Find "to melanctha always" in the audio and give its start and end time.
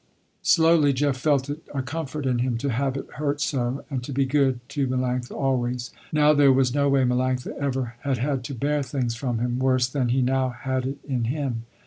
4.69-5.91